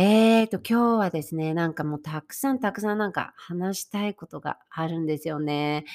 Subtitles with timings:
[0.00, 5.86] えーと、今日はですね、なんかもうたくさんたくさんなんか話したいことがあるんですよね。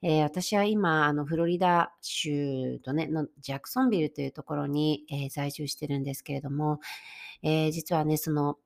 [0.00, 6.80] えー、私は今、あの、フロリダ州とね、のジャクソンビルというところに、えー、在住してるんですけれども、
[7.42, 8.56] えー、実はね、その、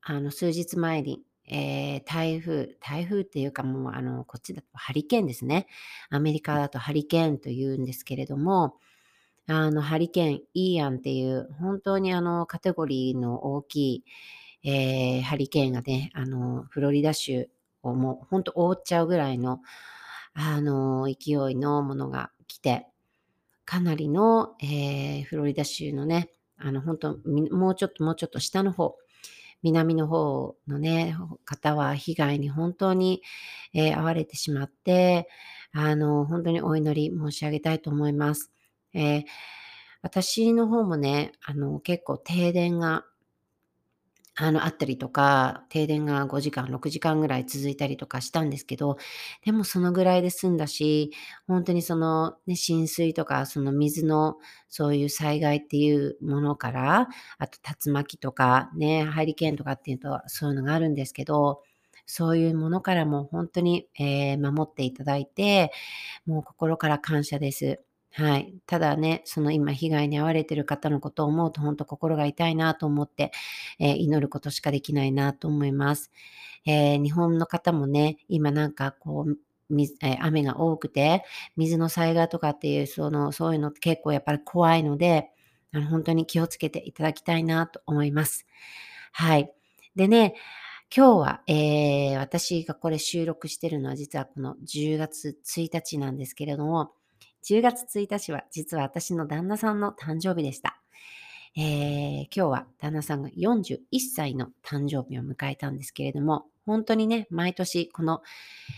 [0.00, 5.68] あの、数日前に、えー、台風、台風っていうかもう、あの、こっちだとハリケーンですね。
[6.10, 8.74] アメリカだとハリケーンというんですけれども、
[9.52, 14.04] あの、ハリケーン、イーアンっていう、本当にあの、カテゴリーの大きい、
[14.64, 17.50] えー、ハリケーンがね、あの、フロリダ州
[17.82, 19.60] をもう本当覆っちゃうぐらいの、
[20.32, 22.86] あの、勢いのものが来て、
[23.66, 27.18] かなりの、えー、フロリダ州のね、あの、本当
[27.54, 28.96] もうちょっともうちょっと下の方、
[29.62, 33.22] 南の方のね、方は被害に本当に、
[33.74, 35.28] えー、遭われてしまって、
[35.72, 38.52] あの、本当にお祈り申し上げたいと思います。
[38.94, 39.24] えー、
[40.02, 43.04] 私の方もね、あの、結構停電が
[44.34, 48.96] あの、あったりとか、停電が5時間、6時間ぐらい続いたりとかしたんですけど、
[49.44, 51.12] でもそのぐらいで済んだし、
[51.46, 54.38] 本当にその、ね、浸水とか、その水の
[54.70, 61.62] そういう災害っていうものから、あと竜巻とかね、ハリケーンとかっていうとそういうのがあるんですけど、
[62.06, 65.72] そういうものからも本当に、えー、守っていただいて、
[66.24, 67.80] もう心から感謝です。
[68.14, 68.54] はい。
[68.66, 73.32] ただね、その今被害に遭われてる方のことを思うと本当心が痛いなと思って、
[73.78, 76.10] えー、祈ることしかできないなと思います。
[76.66, 79.38] えー、日本の方もね、今なんかこう、
[79.70, 81.24] 水え、雨が多くて、
[81.56, 85.30] 水の災害とかっていう、その、そういうのって結構やっぱり怖いので、
[85.72, 88.46] あの本当に気をつけていただきたいなと思います。
[89.12, 89.50] はい。
[89.96, 90.34] でね、
[90.94, 96.92] 今日は、えー、私がこれ収録してるのは実はこの10月1日なんですけれども、
[97.44, 100.78] 10月1日は実は私の旦那さんの誕生日でした。
[101.56, 103.78] えー、今日は旦那さんが41
[104.14, 108.22] 歳の誕生日を迎えたんですけれども、本当にね、毎年この、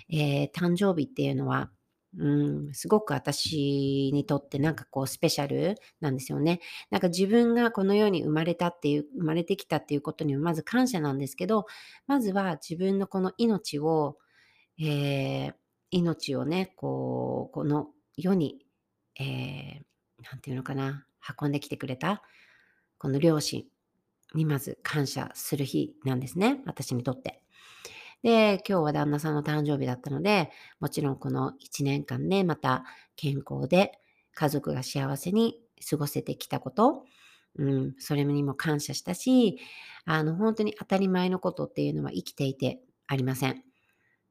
[0.09, 1.71] えー、誕生日っていうのは、
[2.19, 2.27] う
[2.69, 6.61] ん、すごく私にとってなんかこうスペシャルなんですよね。
[6.91, 11.67] なんか自分がこの世に生まれたっていう、生まれてきたっていうことにはまず感謝なんですけど、
[12.07, 14.17] まずは自分のこの命を、
[14.81, 15.55] えー、
[15.91, 18.65] 命をね、こう、この世に、
[19.19, 21.07] えー、ていうのかな、
[21.41, 22.23] 運んできてくれた、
[22.99, 23.65] この両親
[24.35, 26.61] にまず感謝する日なんですね。
[26.67, 27.43] 私にとって。
[28.23, 32.85] で、今日は旦那さんの誕生日だったので、もちろんこの1年間ね、また
[33.17, 33.93] 健康で
[34.35, 35.61] 家族が幸せに
[35.91, 37.05] 過ごせてきたこと、
[37.57, 39.59] うん、それにも感謝したし、
[40.07, 43.63] あの、本当に当たり前のことっていうのは生きていてありません。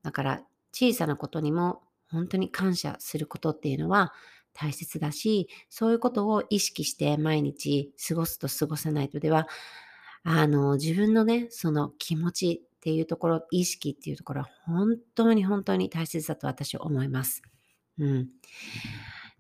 [0.02, 0.42] だから、
[0.74, 1.84] 小さなことにも
[2.14, 4.14] 本当に感謝することっていうのは
[4.54, 9.48] 大切だし、そういうことを意識して毎日過ごすと過ごさないとでは、
[10.24, 17.42] あの、自分のね、その気持ちっていうところ、意識っていうところは本当に本当に大切だと私は思います。
[17.98, 18.30] うん。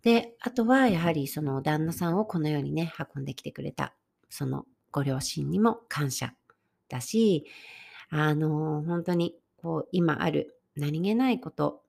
[0.01, 3.95] で、あとはやはりその旦那さんをこのようにね、運んできてくれた、
[4.29, 6.33] そのご両親にも感謝
[6.89, 7.45] だし、
[8.09, 11.81] あの、本当にこう今ある何気ないこと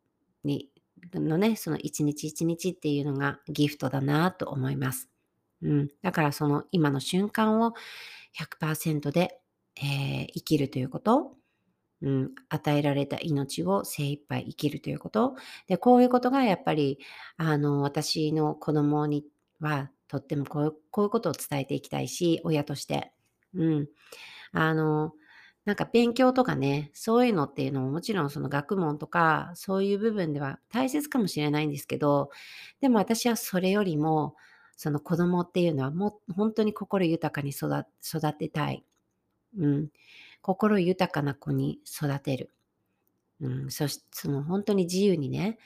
[0.44, 0.70] に
[1.14, 5.08] のね、その一日一日っていうのがギフトだなと思います。
[5.62, 5.88] うん。
[6.02, 7.74] だからその今の瞬間を
[8.60, 9.40] 100%で、
[9.76, 11.36] えー、生きるということ、
[12.02, 15.36] うん、与えられた命を精一杯生きるということ。
[15.68, 16.98] で、こういうことがやっぱり、
[17.36, 19.24] あの、私の子供に
[19.60, 23.12] はとってもこういうこういうことを伝えていきたいし、親として。
[23.54, 23.88] うん。
[24.52, 25.12] あの、
[25.64, 32.30] なんか勉強とかね、そういうのっていうのももちろんその学問とかそういう部分では大切かもしれないんですけど、
[32.80, 34.36] でも私はそれよりも、
[34.76, 37.84] その子供っていうのはもう本当に心豊かに育
[38.38, 38.84] てたい。
[39.58, 39.88] うん。
[40.42, 42.52] 心豊かな子に育てる。
[43.40, 43.70] うん。
[43.72, 45.58] そして、その本当に自由にね。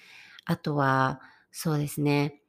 [0.46, 1.20] あとは、
[1.52, 2.42] そうですね。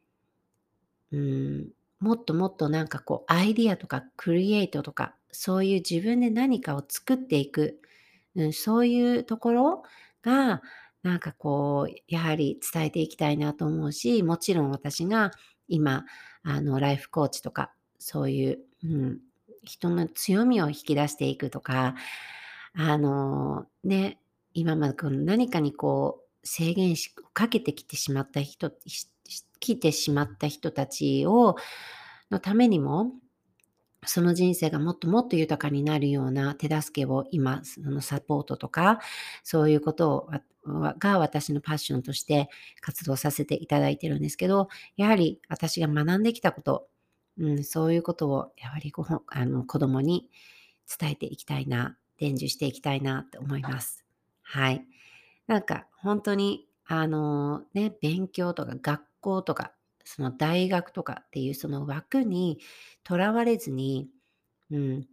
[1.11, 1.69] うん。
[1.99, 7.79] もっともっとなんかこうアイディアとかクリエイトとかそういう自分で何かを作っていく、
[8.35, 9.83] うん、そういうところ
[10.23, 10.61] が
[11.03, 15.31] なんかこうやはり伝えていきたいなと思うしもちろん私が
[15.67, 16.05] 今
[16.43, 19.19] あのライフコーチとかそういう、うん、
[19.63, 21.95] 人の強みを引き出していくとか
[22.73, 24.19] あのね
[24.53, 28.71] 今までこの何かにこう制限しかけてきてしまった人
[29.59, 31.55] 来てしまった人たちを
[32.31, 33.13] のためにも、
[34.05, 38.99] その人生がもっともっと豊かになるような手助けを今、そのサポートとか、
[39.43, 40.29] そういうこと
[40.65, 42.49] が私のパッションとして
[42.81, 46.87] 活動させていただいてるんですけど、やはり私が学んできたこと、
[47.37, 50.29] うん、そういうことをやはりごあの子供に
[50.99, 54.05] 伝えていきたいな、伝授していきたいなって思います。
[54.41, 54.85] はい。
[55.47, 59.73] なんか本当に、あのね、勉強とか学校とか
[60.11, 62.59] その大学とかっていうその枠に
[63.03, 64.09] とらわれずに、
[64.71, 65.07] うん、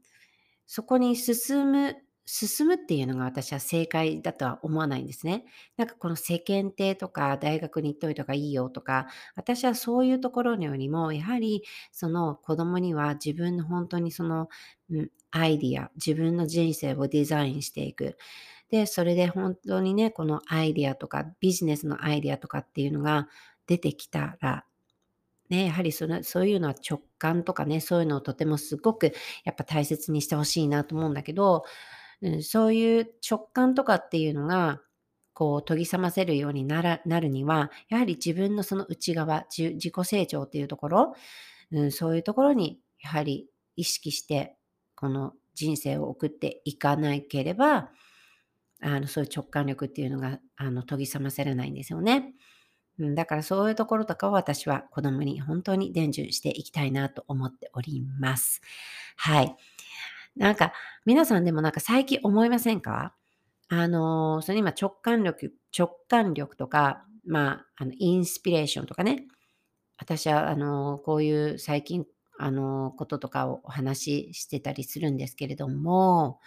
[0.66, 5.44] そこに進む、進むっていうのが私は正解だとは思わないんですね。
[5.76, 11.62] なんかこの世間体とか大学に行っといた方がいいよとか、私はそういうところよりも、やはり
[11.92, 14.48] その子供には自分の本当にその、
[14.90, 18.16] うん、アイディア、自分の人生をデザインしていく。
[18.70, 23.28] で、それで本当にね、このアイディアとかビジネスのアイディアとかっていうのが
[23.66, 24.64] 出てきたら、
[25.48, 29.12] ね、やはりそのそういうのは直感とかね、そういうのをとてもすごく
[29.44, 31.64] やっぱ大切にしてほしいなと思うんだけど、
[32.22, 34.80] うん、そういう直感とかっていうのが、
[35.34, 41.14] こう研ぎ澄ませるようにならなるには、やはり自分のその内側、自己成長っていうところ、
[41.72, 44.56] うん、そういうところにやはり意識して、
[44.94, 47.90] この人生を送っていかなければ、
[48.80, 52.34] あのそういう直感力っていうのがあの研ぎ澄ませられないんですよね。
[52.98, 58.60] うん、だからそういうところとかを私は子供に本当に伝授していきたいなと思っております。
[59.16, 59.56] はい。
[60.36, 60.72] なんか
[61.04, 63.14] 皆さんでもなんか最近思いませんか？
[63.68, 69.26] あの、その今直感力、直感力とか、まあ、あの、インスピレーションとかね。
[69.98, 72.06] 私は、あの、こういう最近、
[72.38, 76.38] あの、こととかをお話ししてたりするんですけれども、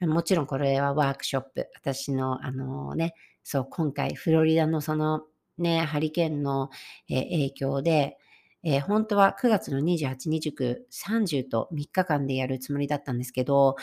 [0.00, 1.68] もちろんこれはワークショップ。
[1.74, 5.22] 私の、あのね、そう、今回フロリダのその
[5.58, 6.70] ね、ハリケーンの、
[7.08, 8.18] え影響で、
[8.62, 13.76] えー、本当は9月の28、29、30と3日間でやるつもりだったんですけど、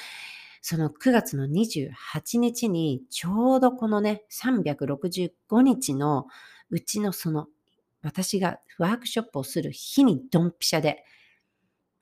[0.61, 6.27] その9月の28日にちょうどこのね、365日の
[6.69, 7.47] うちのその
[8.03, 11.03] 私がワークショップをする日にドンピシャで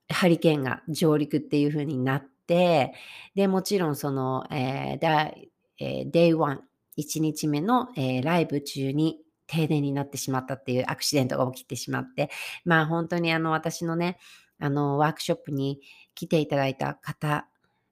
[0.09, 2.93] ハリケーンが上陸っていう風になって、
[3.35, 5.31] で、もちろんその、えー、だ
[5.79, 6.59] えー、Day 1、
[6.97, 12.29] 1日目の、えー、ライブ中に停電になってしまったっていうアクシデントが起きてしまって、
[12.65, 14.17] まあ本当にあの私のね、
[14.59, 15.81] あのワークショップに
[16.15, 17.47] 来ていただいた方、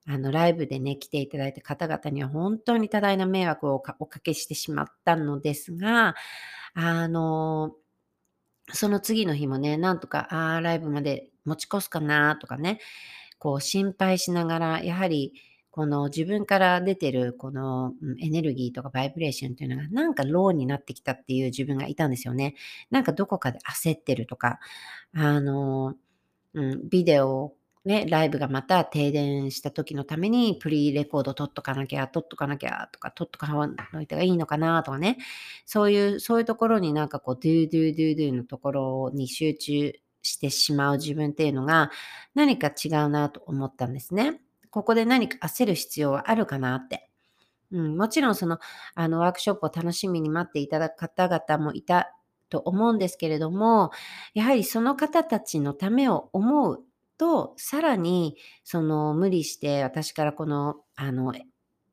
[0.07, 6.15] あのライブでね、来ていただいた方々には本当に多大な迷惑をおかけしてしまったのですが、
[6.75, 7.74] あの、
[8.71, 12.80] その次の日もね、なんとか、ああ、ライブまで持ち越すかなとかね、
[13.39, 15.33] こう心配しながら、やはり
[15.78, 22.56] この自分から出てるこのエネルギーとかバイブレーションというのがなんか low になってきたっていう自分がいたんですよね。
[22.90, 24.60] なんかどこかで焦ってるとか、
[25.14, 25.94] あの、
[26.56, 27.54] うん、ビデオ
[27.86, 33.48] ね、ライブがまた停電した時のために pre-record 撮っとかなきゃ、撮っとかなきゃとか、撮っとか
[33.94, 35.18] ない方がいいのかなとかね、
[35.68, 39.94] そういう、そういうところになんかこう、 do do do do のところに集中
[40.24, 41.92] してしまう自分っていうのが
[42.34, 44.42] 何か違うなと思ったんですね。
[44.72, 47.10] ここで何か焦る必要はあるかなって。
[47.72, 48.60] うん、もちろんその、
[48.96, 52.14] あの、ワークショップを楽しみに待っていただく方々もいた
[52.50, 53.92] と思うんですけれども、
[54.34, 56.83] やはりその方たちのためを思う
[57.18, 61.33] と、さらに、その、無理して私からこの、あの、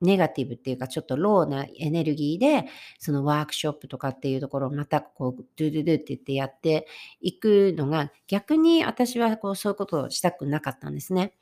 [0.01, 2.67] ネガティブっていうか、ちょっとローなエネルギーで、
[2.99, 6.87] そのワークショップとかっていうところをまたこう、ドゥドゥドゥって言ってやって
[7.21, 11.33] いくのが、逆に私はこう、そういうことをしたくなかったんですね。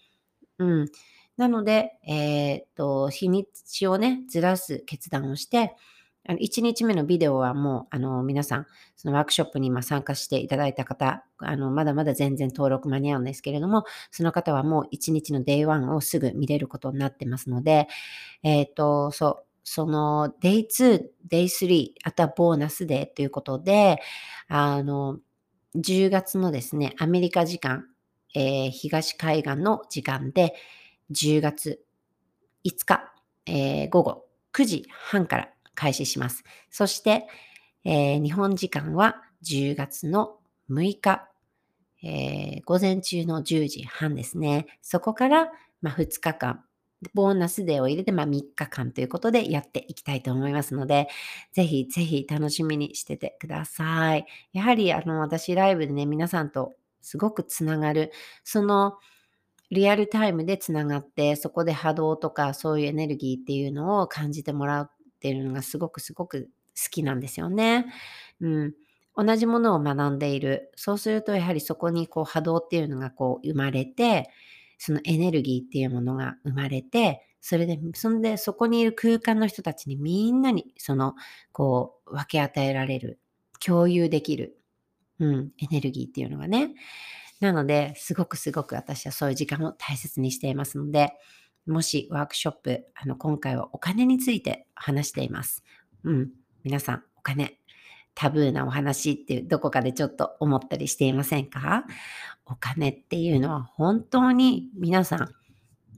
[0.59, 0.87] うん。
[1.37, 5.75] なので、えっ、と、日にちをね、ずらす決断をして、
[6.25, 17.89] あの1日目のビデオはもう、あの、皆さん、そのワークショップに今参加していただいた方、あの、まだまだ全然登録間に合うんですけれども、その方はもう1日の Day1 をすぐ見れることになってますので、
[18.45, 23.99] えっ、と、そう、その Day2、Day3、あとはボーナスデーということで、
[24.47, 25.19] あの、
[25.77, 27.87] 10月のですね、アメリカ時間、
[28.35, 30.55] えー、東海岸の時間で、
[31.13, 31.85] 10月
[32.65, 33.13] 5日、
[33.47, 36.45] えー、午後9時半から開始します。
[36.71, 37.27] そして、
[37.85, 40.39] えー、日本時間は10月の
[40.71, 41.29] 6日、
[42.03, 44.67] えー、午前中の10時半ですね。
[44.83, 46.65] そこから、まあ、2日間、
[47.15, 51.09] ボーナスデーを入れて、まあ、3日間ということでやっていきたいと思いますので、
[51.53, 54.27] ぜひぜひ楽しみにしててください。
[54.53, 58.13] やはり、あの、私ライブでね、皆さんとすごくつながる、
[58.45, 58.99] その、
[59.73, 67.87] リアルタイムでつながって、そこで波動とかそういうエネルギーっていうのを感じてもらっているのがすごくすごく好きなんですよね。
[68.41, 68.75] うん。
[69.17, 70.71] 同じものを学んでいる。
[70.77, 74.31] そうすると、やはりそこにこう波動っていうのがこう生まれて、
[74.79, 81.15] そのエネルギーっていうものが生まれて、それで、そんで、そこにいる空間の人たちにみんなに、その、
[81.51, 83.19] こう、分け与えられる、
[83.59, 84.57] 共有できる、
[85.19, 86.75] うん、エネルギーっていうのがね。
[87.43, 91.13] なので、すごくすごく私はそういう時間を大切にしていますので、
[91.67, 95.63] もしワークショップ、あの、今回はお金について話しています。
[96.05, 96.31] うん、
[96.65, 97.59] 皆さん、お金、
[98.15, 101.85] タブーなお話っていうどこかでちょっと思ったりしていませんか？
[102.45, 105.35] お金っていうのは本当に皆さん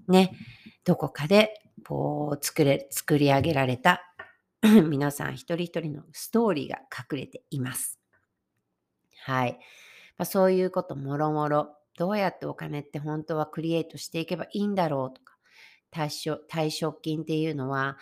[0.06, 0.36] ね、
[0.84, 4.02] どこかでこう作れ作り上げられた
[4.62, 7.98] 皆さん一人一人のストーリーが隠れています。
[9.24, 9.58] はい。
[10.18, 15.36] まあ、そういうこともろもろ、どうやってお金って本当はクリエイトしていけばいいんだろうとか、
[15.90, 17.98] 対退職金っていうのは、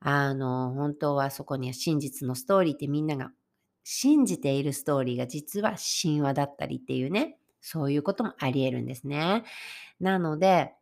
[0.00, 3.32] あの、本当はそこには真実のストーリーってみんなが
[3.82, 9.44] 信じているストーリーが実は神話だったりっていうね、そういうこともあり得るんですね。
[10.00, 10.72] なので、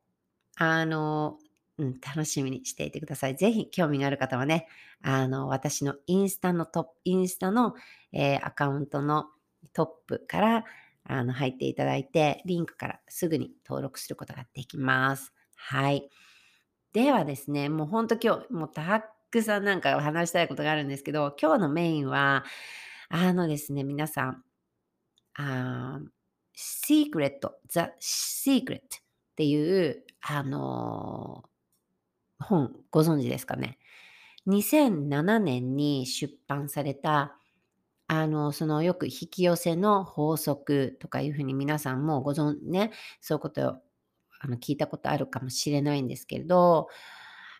[0.57, 1.39] あの、
[1.79, 3.37] うん、楽しみにしていてください。
[3.37, 4.67] ぜひ興味がある方はね、
[5.01, 7.75] あの、私のインスタのトップ、インスタの、
[8.13, 9.27] えー、アカウントの
[9.73, 10.65] トップから
[11.05, 15.33] あの入っていただいて、リンクからすぐに登録することができます。
[15.57, 16.09] はい。
[16.93, 22.45] ではですね、もうほんと今日、もうたくさんなんか話したいことがあるんですけど、今日のメインは、
[23.09, 24.45] あのですね、皆さん、
[25.35, 26.01] あ
[26.57, 28.81] Secret, The Secret っ
[29.37, 33.79] ていう、あのー、本、ご存知ですかね。
[34.47, 37.37] 2007年に出版された、
[38.13, 42.93] あの、そのよく引き寄せの法則とかいうふうに皆さんもご存知ね、
[43.23, 43.77] そういうことを
[44.39, 46.89] あの聞いたことあるかもしれないんですけれど、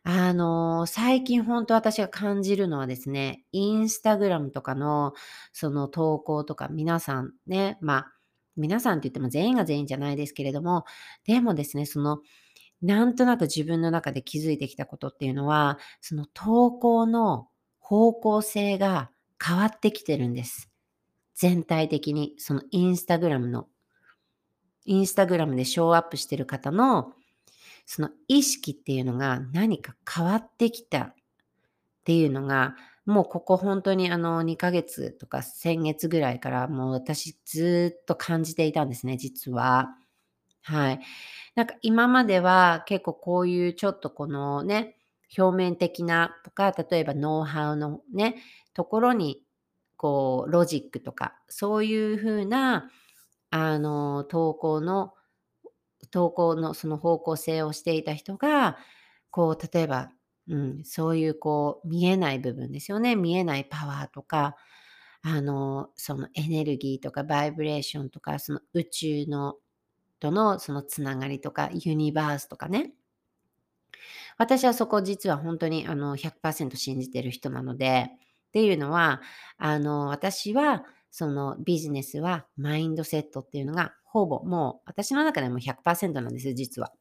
[0.05, 5.15] あの、最近本当私が感じるのはですね、インスタグラムとかの
[5.55, 8.13] その投稿とか皆さんね、まあ、
[8.57, 10.85] 皆さんって言っても全員が全員じゃないですけれども、
[11.25, 12.19] でもですね、その、
[12.83, 19.11] なんとなく自分の中で気づいてきたことっていうのは、その投稿の方向性が
[19.45, 20.71] 変わってきてるんです。
[21.35, 23.69] 全体的に、そのインスタグラムの、
[24.85, 27.15] インスタグラムでショーアップしてる方の
[27.87, 31.15] その意識っていうのが何か変わってきたっ
[32.05, 39.97] ていうのが、もうここ本当にあの2ヶ月とか先月ぐらいからもう私ずっと感じていたんですね、実は。
[40.63, 41.01] はい。
[41.55, 44.97] なんか今までは結構こういうちょっとこのね、
[45.37, 48.37] 表面的なとか、例えばノウハウのね、
[48.75, 49.43] ところに
[49.97, 52.91] こうロジックとか、そういうふうな
[53.51, 55.15] あの投稿の
[56.11, 58.79] 投稿のその方向性をしていた人が、
[59.31, 60.11] こう、例えば、
[60.49, 63.17] うん、そういうこう、見えない部分ですよね。
[63.17, 64.57] 見えないパワーとか、
[65.23, 69.57] あの、そのエネルギーとかバイブレーションとか、その宇宙の
[70.21, 72.93] とのそのつながりとか、ユニバースとかね。
[74.39, 78.11] 私はそこ実は本当にあの100%信じてる人なので、
[78.53, 79.23] っていうのは、
[79.57, 86.93] あの、私はそのビジネスはマインドセットっていうのがほぼもう私の中でも100%なんです、実は。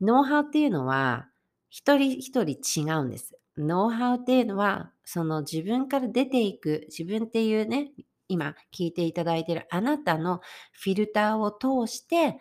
[0.00, 1.28] ノウハウっていうのは
[1.68, 3.36] 一人一人違うんです。
[3.58, 7.92] ノウハウっていうのはその自分から出ていく自分っていうね、
[8.28, 10.40] 今聞いていただいてるあなたの
[10.72, 12.38] フィルターを通して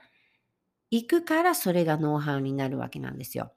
[0.91, 3.51] いくからそれがノウハウになるわけなんですよ。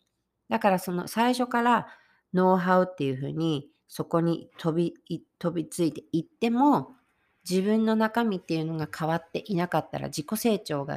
[0.48, 1.86] だからその最初から
[2.34, 4.94] ノウハウっていうふうにそこに飛び
[5.38, 6.94] 飛びついていっても
[7.46, 10.96] 自分の中身っていうのが変わっていなかったら、自己成長が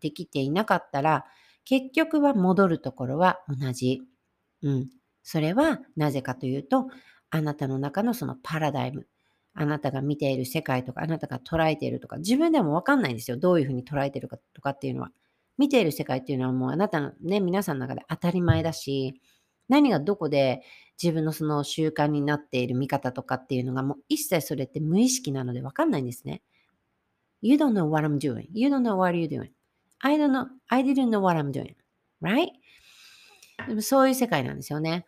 [0.00, 1.26] できていなかったら、
[1.66, 4.00] 結局は戻るところは同じ。
[4.62, 4.88] うん。
[5.22, 6.86] それはなぜかというと、
[7.28, 9.06] あなたの中のそのパラダイム、
[9.52, 13.36] あなたが見ている世界とか、あなたが捉えているとか、自分でもわかんないんですよ。
[13.36, 15.10] どういうふうに捉えてるかとかっていうのは。
[15.58, 19.20] 見ている世界っていうのはもうあなたのね、皆さんの中で当たり前だし、
[19.68, 20.62] 何がどこで
[21.02, 26.42] 自分のその習慣になっている見方とかっていうのがもう一切それって無意識なのでわかんないんですね。
[27.40, 28.46] You don't know what I'm doing.
[28.52, 29.50] You don't know what you're doing.
[30.00, 30.46] I don't know.
[30.68, 31.74] I didn't know what I'm doing.
[32.22, 32.50] Right?
[33.66, 35.06] でもそういう世界なんですよね。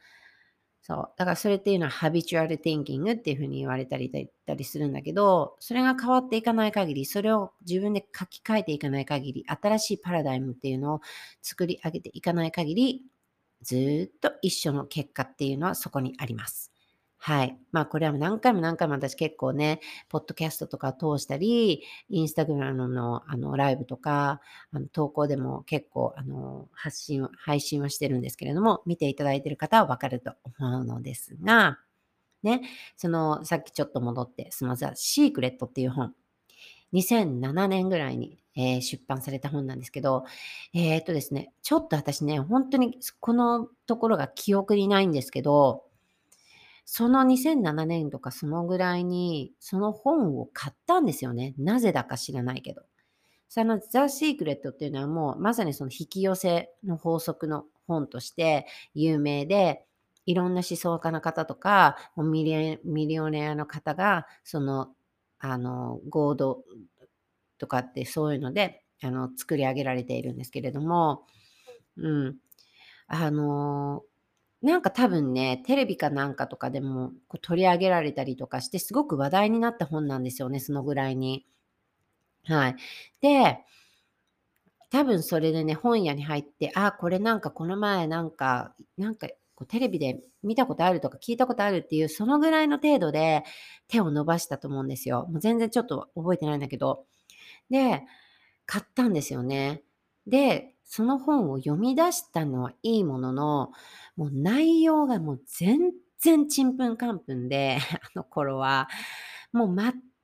[0.86, 1.12] そう。
[1.16, 4.10] だからそれっていうのは habitual thinking っていうふうに言われたり
[4.46, 11.00] たりするんだけど、それが変わっていかない限り、それを自分で書き換えていかない限り、新しいパラダイムっていうのを
[11.40, 13.02] 作り上げていかない限り、
[13.64, 16.70] ずっと一緒の結果っていうのはそこにあります。
[17.26, 17.58] はい。
[17.72, 19.80] まあこれは何回も何回も私結構ね、
[20.10, 24.42] ポッドキャストとか通したり、インスタグラムのあのライブとか、
[24.72, 31.78] あの投稿でも結構あの発信、配信はしてるんですけれども、見ていただいてる方はわかると思うのですが、
[32.42, 32.60] ね、
[32.96, 36.14] その、さっきちょっと戻って、そのザ・シークレットっていう本。
[36.94, 40.24] 2007年ぐらいに、えー、出版された本なんですけど、
[40.72, 45.84] えー、っとですね、ちょっと私ね、本当にこのところが記憶にないんですけど、
[46.86, 51.54] その2007年とかそのぐらいに、その本を買ったんですよね。
[51.58, 52.82] なぜだか知らないけど。
[53.48, 59.84] そのザ・シークレットっていうのはもうまさにその引き寄せの法則の本として有名で、
[60.26, 64.93] いろんな思想家の方とか、ミリミリオネアの方が、その、
[65.46, 66.64] あの、合同
[67.58, 71.26] とかってそういうので、あの、作り上げられているんですけれども、
[71.98, 72.36] うん。
[73.08, 74.02] あの、
[74.62, 81.46] なんか多分ね、テレビかなんかとかでもこう取り上げられたりとかして、すごく話題になった本なんですよね、そのぐらいに。
[82.44, 82.76] はい。
[83.20, 83.64] で、
[84.90, 93.44] 多分それでね、本屋に入って、あ、これなんかこの前なんか、なんかこうテレビで見たことあるとか聞いたことあるっていう、そのぐらいの程度で
[93.88, 95.26] 手を伸ばしたと思うんですよ。
[95.30, 97.06] もう全然ちょっと覚えてないんだけど。
[97.70, 98.02] で、
[98.66, 99.82] 買ったんですよね。
[100.26, 103.72] で、その本を読み出したのはいいものの、
[104.16, 108.88] もう内容がもう全然ちんぷんかんぷんで、 あの頃は、
[109.52, 109.76] もう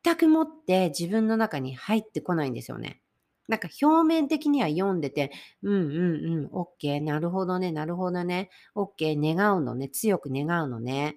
[0.05, 3.03] 全くもって自分の中に入ってこないんですよね。
[3.51, 5.33] なんか表面的には読んでて、
[5.65, 11.17] うんうんうん、OK、なるほどね、なるほどね、OK、願うのね、強く願うのね、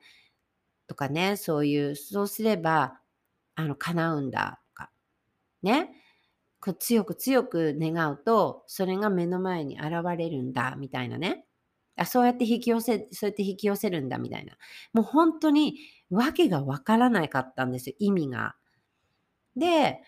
[0.87, 2.99] とかね、そういう、そうすれば、
[3.53, 4.89] あの、叶うんだ、とか、
[5.61, 5.91] ね、
[6.79, 11.45] 強く強く願うと、それが目の前に現れるんだ、みたいなね。
[11.95, 14.57] あそうやって引き寄せ、そうやって引き寄せるんだ、みたいな。
[14.93, 15.75] もう本当に、
[16.09, 18.55] わけがわからなかったんですよ、意味が。
[19.55, 20.01] で、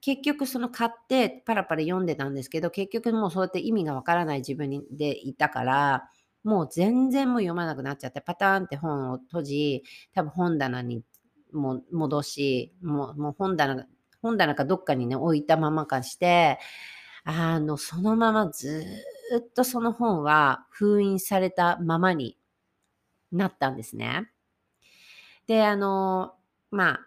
[0.00, 6.10] 結局その買ってパラパラ読んでたんですけど、結局もうそうやって意味がわからない自分でいたから、
[6.44, 9.82] もう全然もう読まなくなっちゃって、パターンって本を閉じ、
[10.14, 11.02] 多分本棚に
[11.52, 13.86] も戻し、もうもう本棚、
[14.22, 16.58] 本棚かどっかにね、置いたままかして、
[17.24, 18.84] あの、そのままず
[19.38, 22.38] っとその本は封印されたままに
[23.32, 24.30] なったんですね。
[25.46, 26.34] で、あの、
[26.70, 27.00] まあ、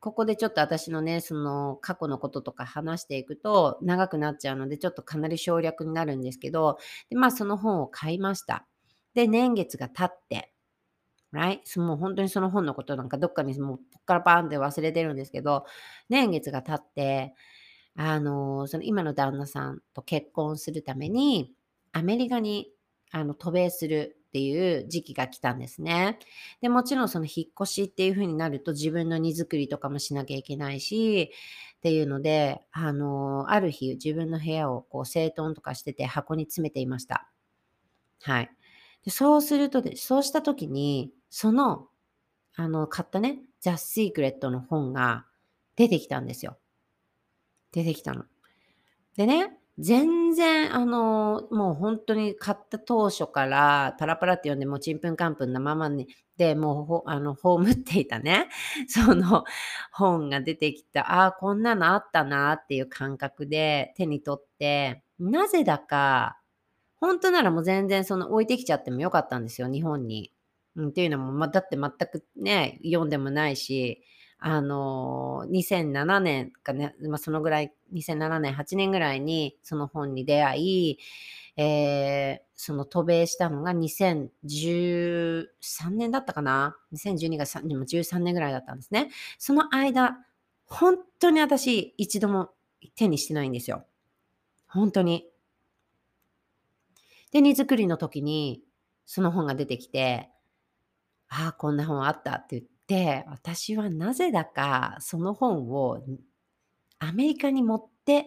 [0.00, 6.78] ここでちょっと私のね、その過去のこととか話していくと長くなっちゃうので、ちょっとかなり省略になるんですけど、
[7.10, 8.66] でまあその本を買いました。
[9.14, 10.52] で、年月が経って、
[11.32, 11.80] right?
[11.80, 15.66] もう本当にその本のことなんかどっかにもうポッからパーンって忘れてるんですけど、
[16.08, 17.34] 年月が経って、
[17.96, 21.52] あの、その今の旦那さんと結婚するために、
[21.92, 22.70] アメリカに
[23.10, 26.18] あの渡米するっていう時期が来たんですね。
[26.60, 31.32] で、もちろんその引っ越しっていう風になると自分の荷造りとかもしなきゃいけないし、
[31.78, 37.30] っていうので、あの、ある日自分の部屋をこう整頓とかしてて箱に詰めていました。
[38.22, 38.50] はい。
[39.04, 41.88] でそうするとで、そうした時に、その、
[42.54, 45.26] あの、買ったね、ザ・シークレットの本が
[45.76, 46.58] 出てきたんですよ。
[47.72, 48.24] 出てきたの。
[49.16, 58.48] でね、全然、あの、もう本当に買った当初からパラパラって読んで、もうちんぷんかんぷんなままに、で、もうほ、あの、葬っていたね、
[58.88, 59.44] その
[59.92, 66.40] 本が出てきた、ああ、こんなのあったなっていう感覚で手に取って、なぜだか、
[66.96, 70.32] 本当ならもう全然その置いてきちゃってもよかったんですよ、日本に。
[70.76, 74.02] うん、っていうのも、ま、だって全くね、読んでもないし、
[74.40, 80.98] あの、2007年かね、まあ、そのぐらい、2007年、8年ぐらいにその本に出会い、
[81.56, 85.48] えー、その渡米したのが2013
[85.90, 89.10] 年だったかな ?2012 が13年ぐらいだったんですね。
[89.38, 90.18] その間、
[90.66, 92.50] 本当に私一度も
[92.94, 93.86] 手にしてないんですよ。
[94.68, 95.28] 本当に。
[97.32, 98.62] で、荷造りの時に
[99.04, 100.30] その本が出てきて、
[101.28, 106.02] ああ、こんな本あったって言って、私はなぜだかその本を
[106.98, 108.26] アメリカに持って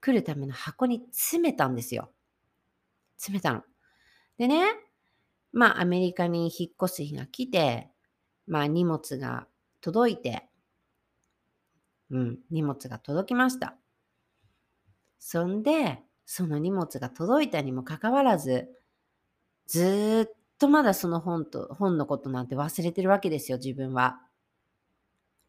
[0.00, 2.12] くるための箱に詰めたんですよ。
[3.16, 3.62] 詰めたの。
[4.38, 4.64] でね、
[5.52, 7.90] まあアメリカに引っ越す日が来て、
[8.46, 9.46] まあ荷物が
[9.80, 10.48] 届いて、
[12.10, 13.76] うん、荷物が届きました。
[15.18, 18.68] そんで、その荷物が届いたにもかかわらず、
[19.66, 24.22] ずっとまだその本と、本のことなんて忘れてるわけですよ、自分は。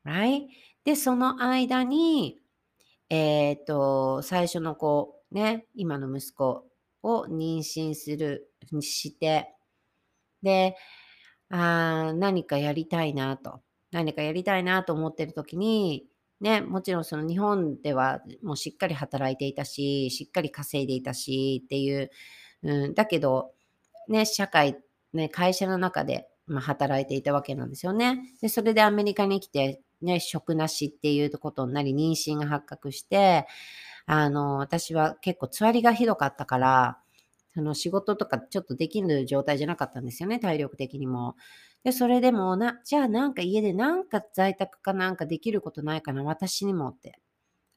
[0.05, 0.47] right?
[0.83, 2.41] で、その間に、
[3.09, 6.65] えっ、ー、と、最初の子、ね、今の息子
[7.01, 9.53] を妊娠する、にして、
[10.43, 10.75] で、
[11.49, 13.61] あ何かやりたいなと。
[13.91, 16.05] 何かやりたいなと思ってる時に、
[16.41, 22.11] ね、もちろんその日本ではもうしっかり働いていたし、しっかり稼いでいたしっていう、
[22.63, 23.53] うん、だけど、
[24.09, 24.77] ね、社会
[25.15, 28.19] ね、会社の中でまあ、働いていたわけなんですよね。
[28.41, 33.47] で、それでアメリカに来て、ね、職なしっていうことになり、妊娠が発覚して、
[34.05, 36.99] あの、私は結構つわりがひどかったから、
[37.55, 41.35] その仕事とかちょっとできる状態じゃなかったんですよね、体力的にも。
[41.83, 47.19] で、それでもな、じゃあなんか家でなんか在宅かなんかできることないかな、私にもって。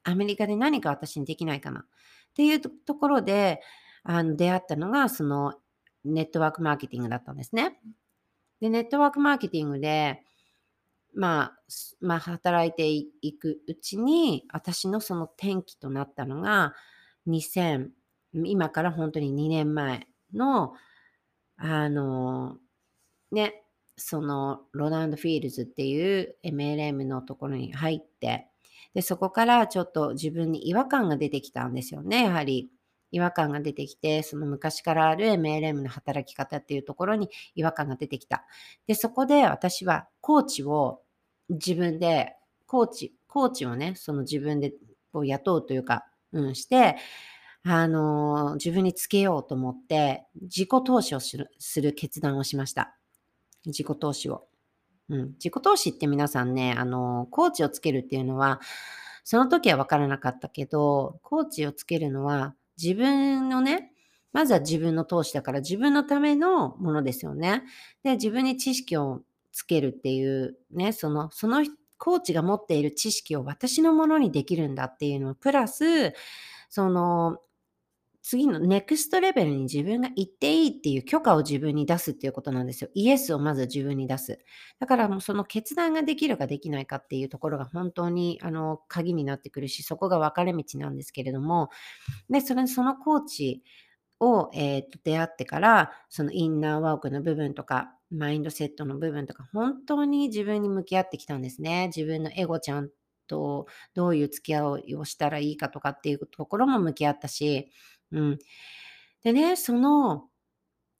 [0.03, 1.81] アメリカで何か私にできないかな。
[1.81, 1.83] っ
[2.35, 3.61] ていうところで、
[4.03, 5.55] あの出会ったのが、その
[6.05, 7.79] ネットワークマーケティングだったんですね。
[8.61, 10.21] で、ネットワークマーケティングで、
[11.13, 11.59] まあ、
[12.01, 16.73] まあ、働いていくうちに、私のその転機となったのが、
[17.27, 17.89] 2000、
[18.33, 20.73] 今から本当に2年前の、
[21.57, 22.57] あの、
[23.31, 23.63] ね、
[23.97, 28.47] その Rodan and Fields っていう MLM のところに入って、
[28.93, 32.71] で、そこからちょっと自分に違和感が出てきたんですよね、やはり。
[33.11, 38.45] 違和感が出てきて、その昔からある MLM の働き方っていうところに違和感が出てきた。
[38.87, 41.01] で、そこで私はコーチを
[41.49, 42.35] 自分で、
[42.67, 44.73] コーチ、コーチをね、その自分で
[45.11, 46.97] こう雇うというか、うん、して、
[47.63, 52.95] あのー、自分につけようと思って、自己投資をするする決断をしました。
[53.65, 54.45] 自己投資を。
[55.09, 58.61] うん、自己投資って皆さんね、あのー、コーチをつけるっていうのは、
[59.23, 63.91] その時は分からなかったけど、コーチをつけるのは、自分のね、
[64.33, 67.63] まずは自分の投資だから自分のためのものですよね。
[68.03, 71.65] で、自分に知識をつけるっていうね、その、その
[71.97, 76.13] コーチが持っている知識を私のものにできるんだっていうのプラス、
[76.69, 77.39] その、
[78.21, 82.89] 次のネクストレベルに自分が行っていいっていう許可を自分に出すっていうことなんですよ。
[82.93, 84.39] イエスをまず自分に出す。
[84.79, 91.69] だからもうその決断ができるかできないかっていうところが本当にあの鍵になってくるし、そこが分かれ道なんですけれども、
[92.29, 93.63] で、それそのコーチ
[94.19, 101.87] を、えー、と出会ってから、そのインナーワークの部分とか、マインドセットの部分とか、本当に自分に向き合ってきたんですね。
[101.95, 102.89] 自分のエゴちゃん
[103.27, 107.71] とどういう付き合いをしたらいいかとかっていうところも向き合ったし、
[108.11, 108.39] うん。
[109.23, 110.29] でね、その、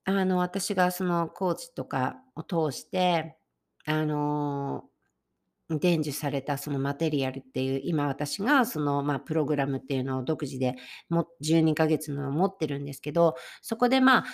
[0.05, 3.37] あの、私がそのコーチとかを通して、
[3.85, 4.85] あの、
[5.69, 10.75] 伝授されたそのマテリアルっていう、今私がその、まあ、プログラムっていうのを独自で
[11.09, 14.25] も12ヶ月の持ってるんですけど、そこでまあ、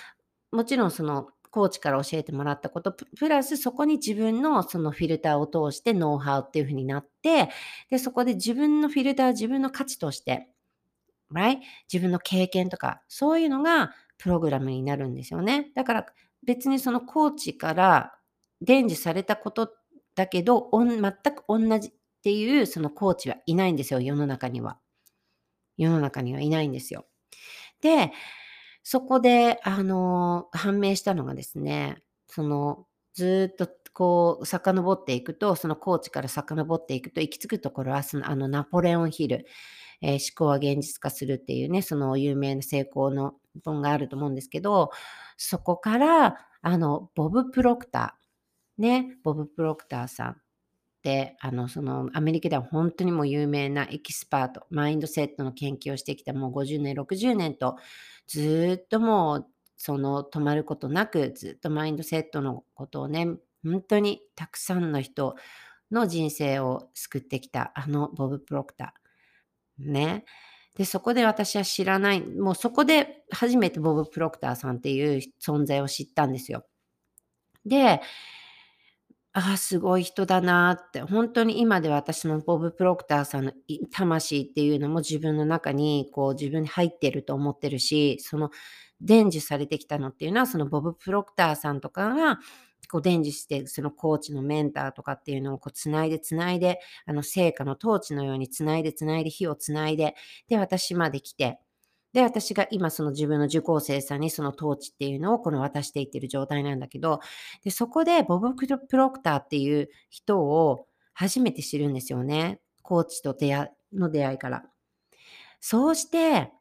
[0.52, 7.50] もちろんそのコーチから教えてもらったこと、プラスそこに自分のそのフィルターを通してノウハウっていう風になって、
[7.90, 10.50] で、そこで自分のフィルター、自分の価値として、
[11.34, 11.60] right?
[11.92, 15.72] 自分の経験とか、そういうのがプログラムになるんですよね。
[15.76, 16.06] だから
[16.46, 18.14] 別にそのコーチから
[18.62, 19.72] 伝授されたこと
[20.16, 21.92] だけど、全く同じっ
[22.24, 24.80] ていうそのコーチはいないんですよ、世の中には。
[25.78, 27.06] 世の中にはいないんですよ。
[27.82, 28.12] で、
[28.84, 39.46] そこで、あの、判明したのがですね、その、ずっとこう、遡っていくと、そのコーチから遡っていくと、行き着くところは、その、あの、ナポレオンヒル。
[40.02, 44.92] えー、思考は現実化するっていうね、その有名な成功の本があると思うんですけど、
[45.38, 50.42] そこから、あの、ボブ・プロクター、ね、ボブ・プロクターさん
[51.10, 57.78] っ、あの、その、アメリカでは本当にもう有名なエキスパート、マインドセットの研究をしてきたもう50年、60年と、
[58.28, 63.28] ずっともう、その、止まることなく、ずっとマインドセットのことをね、
[63.64, 65.36] 本当にたくさんの人
[65.92, 69.05] の人生を救ってきた、あのボブ・プロクター。
[69.80, 70.26] ね。
[70.78, 76.66] で、そこで私は知らない、もうそこで初めてボブ・プロクターさんっていう存在を知ったんですよ。
[77.66, 78.02] で、
[79.38, 83.54] ああ、すごい人だなって、本当に今で私のボブ・プロクターさんの
[83.92, 88.50] 魂っていうのも自分の中にこう自分に入ってると思ってるし、その
[89.02, 92.40] 伝授されてきたのっていうのはそのボブ・プロクターさんとかが
[92.88, 100.16] こう伝授して、そのコーチのメンターとかっていうのをこうつないでつないで、あの成果の統治のようにつないでつないで火をつないで、
[100.48, 101.60] で、私まで来て、
[102.14, 107.20] で、私が今その自分の受講生さんにその統治っていうのをこの渡していってる状態なんだけど、
[107.64, 112.62] で、そこでボブ・プロクターっていう人を初めて知るんですよね。
[112.84, 114.64] コーチと出会の出会いから。
[115.60, 116.52] そうして、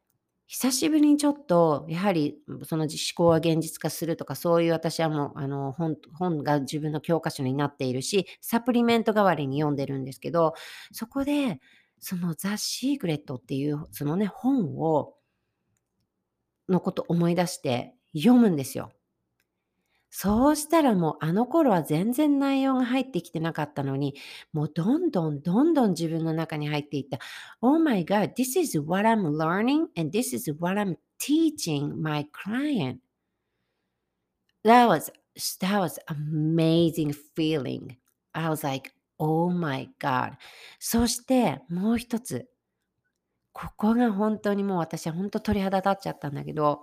[0.56, 10.54] 久しぶりにちょっと、やはり、その思考は現実化するとか、そういう私はもう、あの、本、本が自分の教科書になっているし、サプリメント代わりに読んでるんですけど、
[10.92, 11.60] そこで、
[11.98, 15.14] そのザ・シークレットっていう、そのね、本を、
[16.68, 18.92] のこと思い出して読むんですよ。
[20.16, 24.14] そうしたらもうあの頃は全然内容が入ってきてなかったのに、
[24.52, 27.18] もうどんどんどんどん自分の中に入っていった。
[27.60, 32.98] Oh my God, this is what I'm learning and this is what I'm teaching my client.
[34.62, 35.10] That was
[35.58, 37.96] that was amazing feeling.
[38.34, 40.34] I was like, oh my god.
[40.78, 42.48] そしてもう一つ。
[43.52, 46.82] ここが本当にもう私は本当鳥肌立っちゃったんだけど、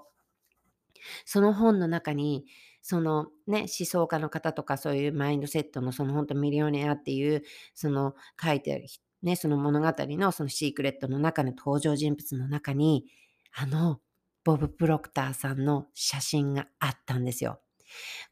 [1.24, 2.44] その本の中に、
[2.82, 8.86] そのね、思想家の方とかそういうマインドセットのその本当ミリオネアっていう、その書いてある、
[9.24, 13.06] ね、その物語のそのシークレットの中の登場人物の中に、
[13.54, 14.00] あの、
[14.44, 17.62] ボブ・プロクターさんの写真があったんですよ。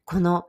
[0.04, 0.46] この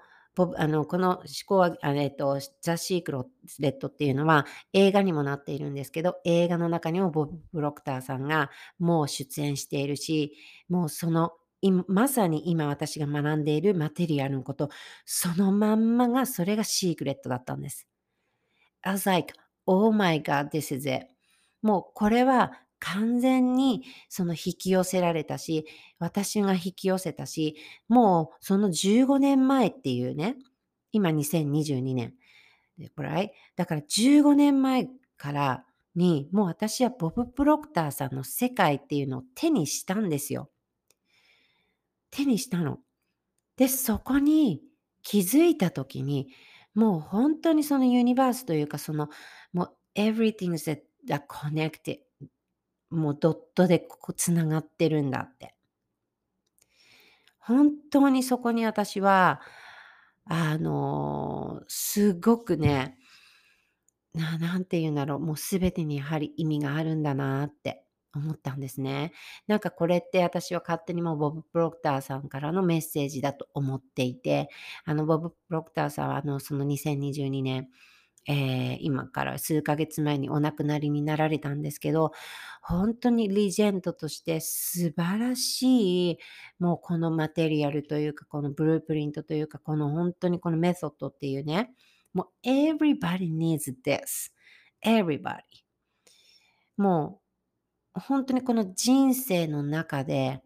[0.58, 3.12] あのこの思考は、えっと、ザ・シーク
[3.60, 10.34] レットっていうのは映画にもなっているんですけど、映画の中にもボブ・プロクターさんがもう出演しているし、
[10.70, 11.34] もうその
[11.88, 14.70] まさに今私が学んでいるマテリアルのこと、
[15.06, 17.88] そのまんまがそれがシークレットだったんです。
[18.82, 19.34] I was like,
[19.68, 21.08] oh my god, this is it.
[21.62, 25.66] もうこれは完全にその引き寄せられたし、
[26.00, 27.56] 私が引き寄せたし、
[27.88, 30.36] もうその15年前っていうね、
[30.92, 32.16] 今2022年。
[32.96, 40.50] これだから15年前からにもう私はボブ・プロクターさんの世界っていうのを手にしたんですよ。
[42.12, 42.80] 手にしたの。
[43.58, 44.62] で、そこに
[45.04, 46.30] 気づいたときに、
[46.76, 49.10] もう本当にそのユニバースというか、その、
[49.54, 50.54] もう everything
[51.08, 52.00] that connected
[52.92, 55.56] もうドットでここつながってるんだって。
[57.40, 59.42] 本当にそこに私は、
[60.26, 62.98] あのすごくね、
[64.14, 67.81] ななんて言うんだろう、もうすべてにやはり意味があるんだなって
[68.14, 69.14] 思ったんですね。
[69.48, 74.50] なんかこれって私は勝手にもボブ・プロクターさんからのメッセージだと思っていて、
[74.86, 77.70] あのボブ・プロクターさんはあのその2022年、
[78.28, 82.12] えー、今から数ヶ月前にお亡くなりになられたんですけど、
[82.62, 86.18] 本当にリジェンドとして素晴らしい、
[86.60, 91.72] もうこのマテリアルというか、このブループリントというか、この本当にこのメソッドっていうね、
[92.14, 94.32] もう everybody needs this.
[94.84, 95.42] everybody.
[96.78, 97.31] もう
[97.94, 100.42] 本当にこの人生の中で、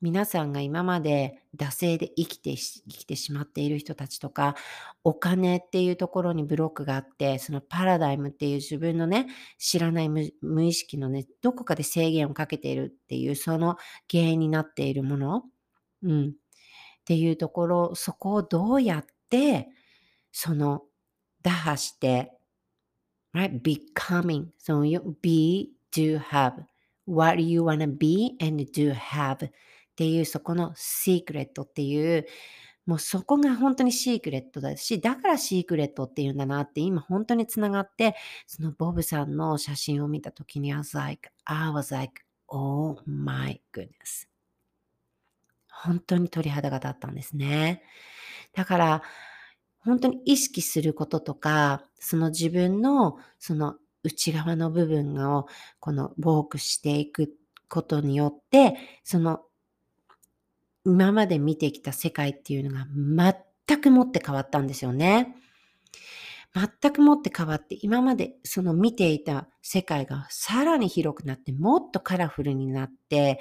[0.00, 4.54] 皆さんが今まで惰性で生きて生きてしまっている人たちとか、
[5.02, 9.26] お金っていうところにブロックがあって、そのパラダイムっていう自分のね、
[9.58, 13.76] 知らない無意識のね、どこかで制限をかけているっていう、その
[14.10, 15.42] 原因になっているもの、
[16.04, 16.32] うん、っ
[17.04, 19.68] ていうところ、そこをどうやって、
[20.30, 20.82] その、
[21.42, 22.32] 打破して、
[23.34, 23.60] right?
[23.60, 24.82] becoming, その
[25.22, 26.52] be, do, have,
[27.08, 29.50] what you wanna be and do have っ
[29.96, 32.26] ていうそこのシークレットっていう
[32.88, 38.16] もうそこが本当にシークレットだし、だからシークレットっていうんだなって今本当につながって、
[38.46, 44.26] そのボブさんの写真を見たときに I was like, I was like, oh my goodness.
[45.70, 47.82] 本当に鳥肌が立ったんですね。
[48.54, 49.02] だから、
[49.80, 55.46] 本当に意識することとか、その自分のその内側の部分を
[55.80, 57.32] このウォークしていく
[57.68, 59.40] ことによって、その
[60.84, 62.86] 今まで見てきた世界っていうのが
[63.66, 65.34] 全くもって変わったんですよね。
[66.54, 73.38] 全くもって変わって、今までその見ていた世界がさらに広くなって、もっとカラフルになって、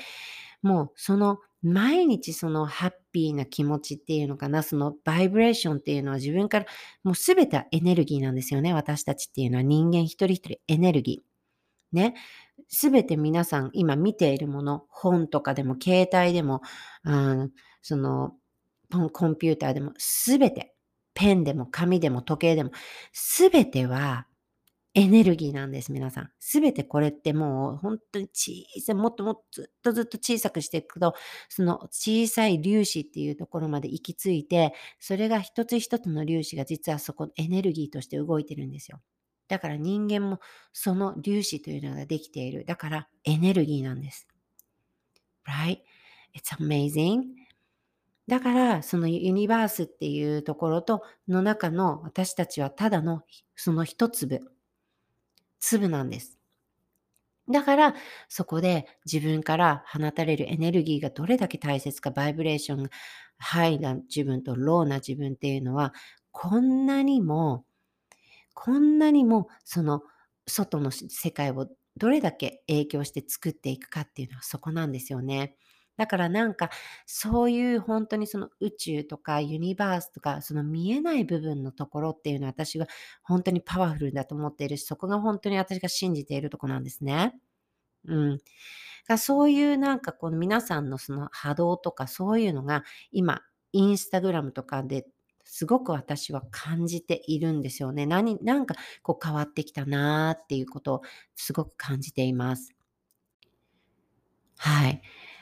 [0.61, 6.65] もうその毎日そのハッピーな気持ちっていうのかな、そのバイブレーションっていうのは自分から
[7.03, 8.73] もうすべてエネルギーなんですよね。
[8.73, 11.95] 私たちっていうのは人間一人一人エネルギー。
[11.95, 12.15] ね。
[12.69, 16.61] すべて皆さん今見ているもの、本とかでも携帯でも、
[17.03, 17.47] あ
[17.81, 18.35] その
[18.89, 20.73] コンピューターでもすべて、
[21.13, 22.71] ペンでも紙でも時計でも、
[23.13, 24.27] すべては
[24.97, 26.31] エネルギーなんです、皆さん。
[26.39, 31.13] すべてこれってもう本当に小さい、もっともっとずっとずっと小さくしていくと、
[31.49, 38.99] その小さい粒子っていうところまで行き着いて、それが一つ一つの粒子が実はそこエネルギーとして動いてるんですよ。
[39.47, 40.39] だから人間も
[40.73, 42.65] その粒子というのができている。
[42.65, 44.27] だからエネルギーなんです。
[45.47, 45.77] Right?
[46.35, 47.21] It's amazing.
[48.27, 53.21] だからそのユニバースっていうところとの中の私たちはただの
[53.55, 54.56] その一粒。
[55.59, 56.37] 粒なんです。
[57.49, 57.95] だから
[58.27, 62.89] そこで自分から放たれるエネルギーがどれだけ大切かバイブレーションが
[63.37, 65.93] ハイな自分とローな自分っていうのは
[66.31, 67.65] こんなにも
[68.53, 70.03] こんなにもその
[70.47, 71.67] 外の世界を
[71.97, 75.55] どれだけ影響して作っていくかっていうのはそこなんですよね。
[75.97, 76.69] だからなんか
[77.05, 82.87] そういう本当にその宇宙とかユニバースとかその見えない部分のところっていうのは私は
[83.23, 87.35] 本当にパワフルだと思っているしそこが本当に私が信じているところなんですね。
[88.05, 88.39] うん。
[89.17, 93.41] そういうなんかこの皆さんのその波動とかそういうのが今
[93.73, 95.07] インスタグラムとかで
[95.45, 98.05] すごく私は感じているんですよね。
[98.05, 101.01] 何、なんかこう変わってきたなーっていうことを
[101.35, 102.75] すごく感じています。
[104.57, 105.01] はい。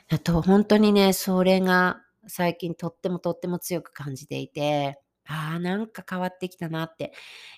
[0.10, 7.14] あと、本当にね、それが最近とってもとっても強く感じていて、ああ、なんか変わってきたなって。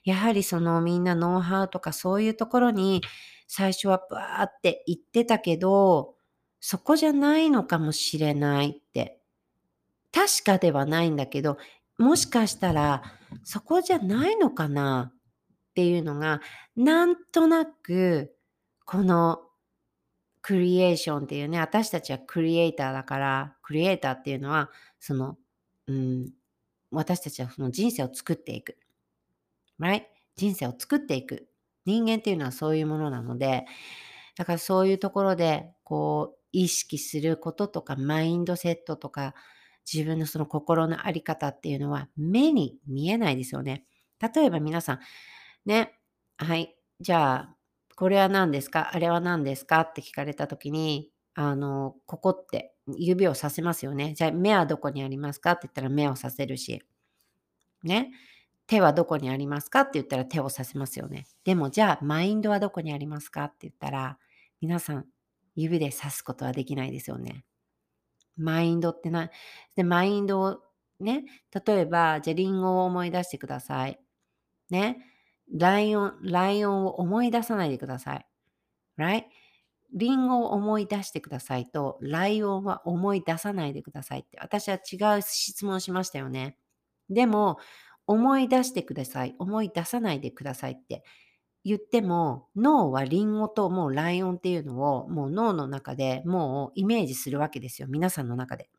[0.06, 3.02] やはりそのみんなノウハウとかそういうところに
[3.48, 6.16] 最初はバーって言ってたけど、
[6.62, 9.20] そこじゃないのかもしれないって。
[10.14, 11.58] 確かではないんだけど、
[11.98, 13.04] もしかしたら
[13.44, 15.18] そこじゃないのかなっ
[15.76, 16.42] ていうのが、
[16.78, 18.36] なんとなく、
[18.86, 19.42] この
[20.42, 24.70] クリエーションっていうね、私たちはクリエイターだから、クリエイターっていうのは、
[25.00, 25.38] その、
[25.88, 26.32] うん、
[26.92, 28.78] 私たちはその人生を作っていく。
[29.80, 30.04] right?
[30.36, 31.48] 人生を作っていく。
[31.86, 33.66] 人間っていうのはそういうものなので、
[34.36, 39.34] だからそういうところで、こう、意識することとか、マインドセットとか、
[39.92, 43.86] 自分のその心のあり方っていうのは目に見えないですよね。
[44.20, 45.00] 例えば皆さん、
[45.66, 45.94] ね、
[46.38, 47.57] はい、じゃあ、
[47.98, 49.82] これは何ですかあれは何ですか？
[49.82, 54.14] って聞かれたときに、あの、ここって指をさせますよね。
[54.14, 55.54] じゃあ、目はどこにありますか？
[55.54, 56.84] って言ったら目をさせるし、
[57.84, 58.12] ね。
[58.68, 59.82] 手はどこにありますか？
[59.82, 61.26] って言ったら手をさせますよね。
[61.44, 63.46] でも、じゃあ、マインドはどこにありますか？
[63.46, 64.20] って言ったら、
[64.62, 65.06] 皆さん、
[65.56, 67.46] 指で指すことはできないですよね。
[68.38, 69.32] マインドってな、
[69.76, 70.60] で、マインドを
[71.00, 71.26] ね、
[71.66, 74.00] 例えば、じゃあ、リンゴを思い出してください。
[74.70, 75.00] ね。
[75.54, 78.26] ライオン、ライオンを思い出さないでください。
[78.98, 79.24] right?
[79.94, 86.58] リンゴを思い出してくださいと、ライオンは思い出さないでくださいって、私は違う質問しましたよね。
[87.10, 87.58] でも、
[88.06, 91.04] 思い出してください、思い出さないでくださいって
[91.64, 97.88] 言っても、脳はリンゴともうライオンっていうのをもう脳の中でもうイメージするわけですよ。
[97.90, 98.70] 皆さんの中で。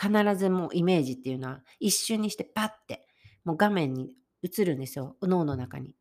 [0.00, 3.04] 必ずもうイメージっていうのは一瞬にしてパッて
[3.44, 5.16] もう画面に映るんですよ。
[5.22, 5.94] 脳の中に。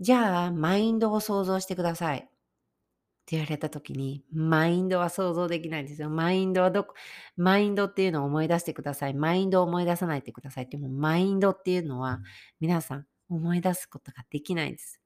[0.00, 2.18] じゃあ、マインドを想像してください。
[2.18, 2.20] っ
[3.28, 6.10] て言われた時に、マインドは想像できないんですよ。
[6.10, 6.94] マインドはどこ、
[7.36, 9.14] マインドっていうのを思い出してください。
[9.14, 12.20] マインドを思い出さないでくださいって、もマインドっていうのは
[12.60, 15.00] 皆さん思い出すことができないんです。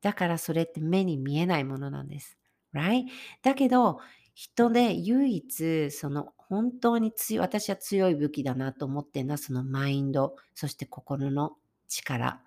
[0.00, 2.38] だからそれって目に見えないものなんです。
[2.74, 3.04] Right?
[3.42, 4.00] だけど、
[4.34, 11.56] 人で唯一、その本当に強い、私は強い武器だなと思ってるのはそのマインド、そして心の
[11.88, 12.42] 力。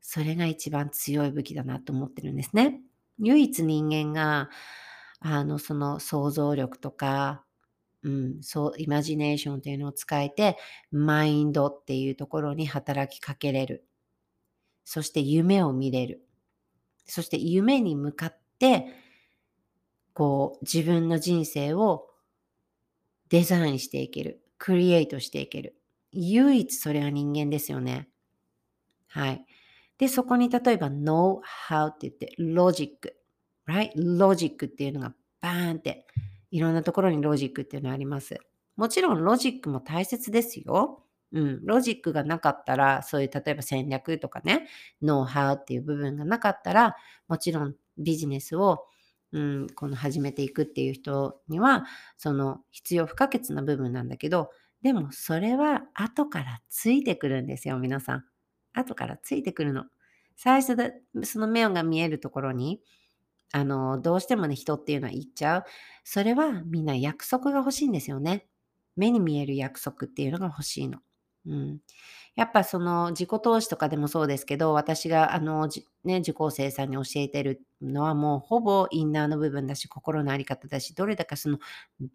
[0.00, 2.80] それが一番強い武器だなと思ってるんですね。
[3.18, 4.50] 唯一人間が、
[5.20, 7.44] あの、その想像力とか、
[8.02, 10.58] うん、そう、イマジネーションっていうのを使えて、
[10.90, 13.84] マインドっていうところに働きかけれる。
[14.84, 16.24] そして夢を見れる。
[17.06, 18.86] そして夢に向かって、
[20.14, 22.08] こう、自分の人生を
[23.28, 24.42] デザインしていける。
[24.58, 25.76] クリエイトしていける。
[26.12, 28.08] 唯一それは人間ですよね。
[29.08, 29.44] はい。
[29.98, 33.16] で、そこに例えば know how って言って、ロジック。
[33.68, 33.90] right?
[33.96, 36.06] ロジックっていうのがバーンって、
[36.50, 38.38] いろんなところにロジックっていうのあります。
[38.76, 41.02] もちろんロジックも大切ですよ。
[41.32, 44.68] うん、ロジックがなかったら、そういう例えば戦略とかね、
[45.02, 46.96] ノウハウっていう部分がなかったら、
[47.28, 48.86] もちろんビジネスを、
[49.32, 51.84] うん、この始めていくっていう人には、
[52.16, 54.50] その必要不可欠な部分なんだけど、
[54.82, 58.24] でもそれは後からついてくるんですよ、皆さん。
[58.72, 59.84] 後からついてくるの。
[60.36, 62.80] 最初で、その目が見えるところに、
[63.52, 65.64] あの、どうしてもね、人っていうのは言っちゃう。
[66.04, 68.46] それはみんな約束が欲しいんですよね。
[68.96, 71.00] 目に見える約束っていうのが欲しいの。
[71.46, 71.80] うん。
[72.34, 75.68] やっぱその自己投資とかでもそうですけど、私があの、
[76.04, 81.58] ね、受講生さんに教えてるのはもうほぼインナーの部分だし、心のあり方だし、どれだかその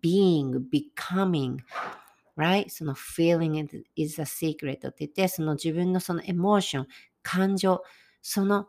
[0.03, 1.57] being, becoming,
[2.37, 2.69] right?
[2.69, 6.87] その feeling is a secret って言って、その自分のそのエモーション、
[7.23, 7.81] 感情、
[8.21, 8.67] その、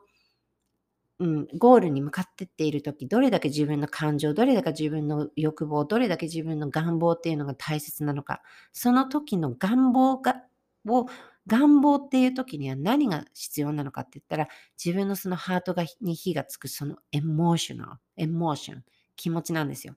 [1.19, 10.43] うん、ゴールに向かってっている時、どれだけ自分の感情、どれだけ自分の欲望、どれだけ自分の願望っていうのが大切なのか、その時の願望が、
[10.87, 11.07] を、
[11.47, 14.49] 願望っていう時には何が必要なのかって言ったら、
[14.83, 18.85] 自分のそのハートがに火がつくそのエモーショナル、エモーション、
[19.17, 19.97] 気持ちなんですよ。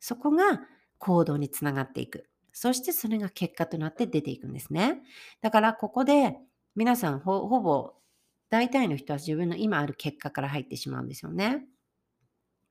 [0.00, 0.60] そこが
[0.98, 2.28] 行動につながっていく。
[2.52, 5.02] そしてそれが結果となって出ていくんですね。
[5.40, 6.36] だからここで
[6.76, 7.94] 皆さんほほぼ
[8.50, 11.64] 大体の人は自分の今ある結果から入ってしまうんですよね。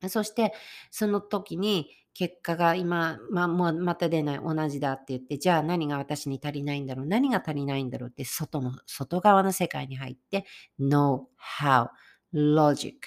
[0.09, 0.53] そして
[0.89, 10.45] その時に結果が今、まもうまた出ない同じだって言ってじゃあ何が私に足りないんだろう何が足りないんだろうって外の外側の世界に入って
[10.79, 11.21] know
[11.59, 11.87] how
[12.33, 12.99] logic っ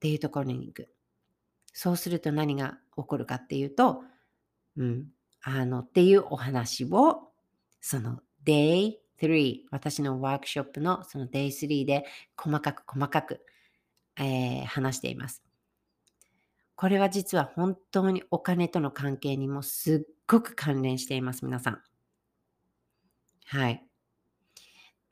[0.00, 0.88] ていうところに行く
[1.72, 4.02] そうすると何が起こるかっていうと、
[4.76, 5.06] うん、
[5.42, 7.30] あの、っていうお話を、
[7.80, 12.04] その Day 3、私のワークショップのその Day 3で
[12.36, 13.40] 細かく細かく、
[14.18, 15.42] えー、話しています。
[16.80, 21.82] これは実は本当にお金との関係にもすっごく関連しています、皆さん。
[23.44, 23.84] はい。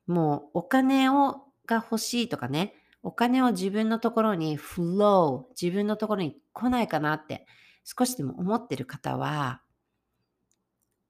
[0.07, 7.47] もうお金をが欲しいとかね、お金を自分のところにフロー、自分のところに来ないかなって
[7.85, 9.61] 少しでも思ってる方は、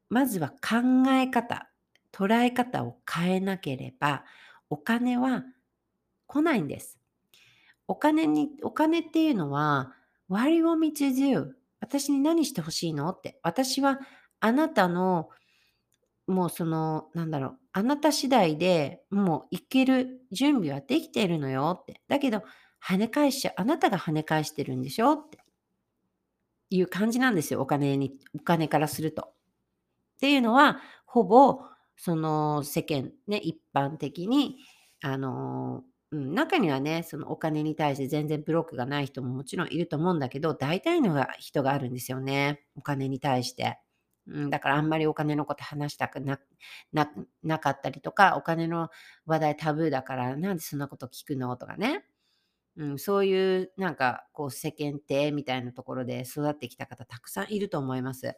[0.08, 1.70] まずは考え方、
[2.10, 4.24] 捉え方を変えなければ、
[4.70, 5.44] お金は
[6.26, 6.98] 来ないんです。
[7.86, 9.94] お金に、お金っていうのは、
[10.28, 11.52] What do you want me to do?
[11.80, 13.08] 私に何してほしいの？
[13.10, 13.38] って。
[13.42, 13.98] 私は
[14.40, 15.28] あなたの、
[16.26, 22.02] もうその、なんだろう、あなた次第でもう行ける準備はできているのよって。
[22.08, 22.42] だけど、
[22.84, 23.54] 跳ね返しちゃ。
[23.56, 25.38] あなたが跳ね返してるんでしょって
[26.70, 27.60] いう感じなんですよ。
[27.60, 29.22] お金に、お金からすると。
[29.22, 29.32] っ
[30.20, 31.62] ていうのは、ほぼ、
[31.96, 34.58] その世間ね、一般的に、
[35.00, 42.62] あのうん、中にはね、そのお金に対して全然ブロックがない人ももちろんいると思うんだけど、大体の人があるんですよね。
[42.76, 43.78] お金に対して。
[44.26, 46.38] うん、だからあんまりお金のこと話したくな
[46.92, 47.10] な
[47.42, 48.88] なかったりとか、お金の
[49.26, 51.56] 話題タブーだからなんでそんなこと聞くの？
[51.56, 52.04] とかね。
[52.76, 58.34] うん、そういうなんかこう世間体みたいなところで育ってきた方たくさんいると思います。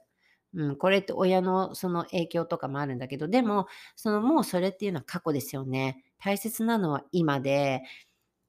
[0.55, 3.67] うん、これって親のその影響とかもあるんだけど、でも、
[3.97, 6.05] そのもうそれっていうのは過去ですよね。
[6.21, 7.83] 大切なのは今で、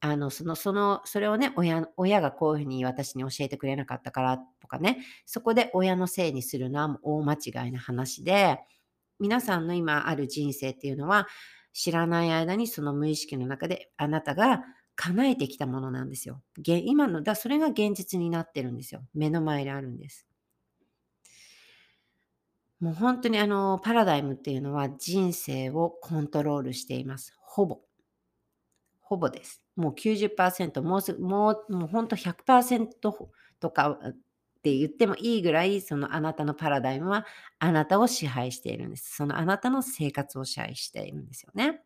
[0.01, 8.59] あの、その、その、それをね、親、親がこういうふうに私に教えてくれなかったからとかね、そこで親のせいにするのはもう大間違いな話で、
[9.19, 11.27] 皆さんの今ある人生っていうのは、
[11.73, 14.63] 知らない間にその無意識の中であなたが
[14.95, 16.41] 叶えてきたものなんですよ。
[16.65, 19.03] 今の、だそれが現実になってるんですよ。
[19.13, 20.25] 目の前であるんです。
[22.81, 27.33] もう本当にあの、パラダイムっていうのは人生をコントロールしています。
[27.39, 27.81] ほぼ。
[29.01, 29.61] ほぼです。
[29.75, 33.29] もう90%、もうすもう、もう本当100%
[33.59, 34.13] とかっ
[34.63, 37.25] て言ってもいいぐらい、そのあなたのパラダイムは
[37.59, 39.15] あなたを支配しているんです。
[39.15, 41.81] そのあなたの生活を支配しているんですよね。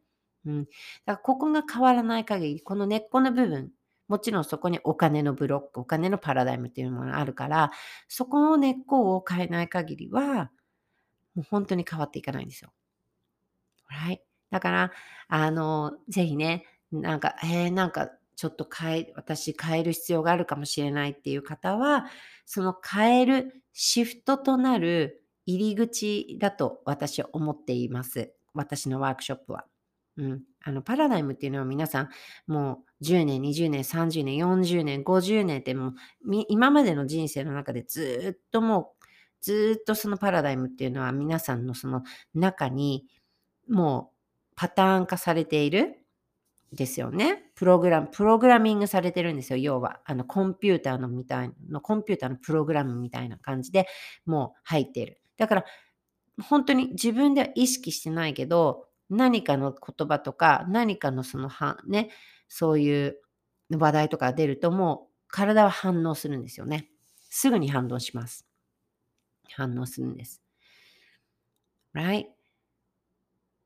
[0.45, 0.63] うん。
[0.65, 0.71] だか
[1.07, 3.71] らここが変わらない限り、この根っこの部分、
[4.07, 7.71] もちろんそこにお金のブロック、お金のパラダイムっていうものがあるから、
[8.07, 10.51] そこの根っこを変えない限りは、
[11.35, 12.71] もう本当に変わっていかないんですよ。
[13.91, 14.19] Right?
[14.51, 14.91] だから、
[15.27, 22.05] あの、ぜひね、なんか、えー、なんか、ちょっと変え、私変える必要があるかもしれないっていう方は、
[22.45, 28.33] その変えるシフトとなる入り口だと私は思っています。
[28.53, 29.65] 私のワークショップは。
[30.17, 30.41] うん。
[30.63, 32.09] あの、パラダイムっていうのは皆さん、
[32.47, 35.93] もう10年、20年、30年、40年、50年ってもう、
[36.47, 38.94] 今までの人生の中でずっともう
[39.41, 43.05] ずっとそのパラダイムっていうのは皆さんのその中に
[43.69, 44.15] もう
[44.55, 45.99] パターン化されている
[46.71, 47.51] ですよね。
[47.55, 49.57] プログラム、プログラミングされてるんですよ。
[49.57, 53.87] 要は、あの、コンピューターのみたいな、コンピューターのプログラムみたいな感じで
[54.25, 55.21] もう入っている。
[55.37, 55.65] だから、
[56.43, 61.49] 本当に自分では意識してないけど、何かの言葉とか、何かのその、
[61.87, 62.09] ね、
[62.49, 63.17] そういう
[63.69, 66.89] 話題とか出るともう体は反応するんですよね。
[67.29, 68.45] すぐに反応します。
[69.53, 70.41] 反応するんです。
[71.93, 72.25] Right?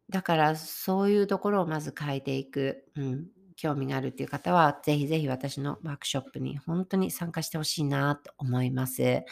[0.09, 9.23] だからそういうところをまず変えていく、うん、興味があるっていう方は、ぜひぜひ私のワークショップに本当に参加してほしいなと思います。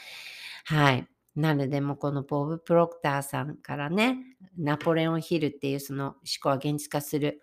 [0.65, 1.07] はい。
[1.35, 4.17] なので、もこのボブ・プロクターさんからね、
[4.57, 7.41] ナポレオン・ヒルっていうその思考は現実化する、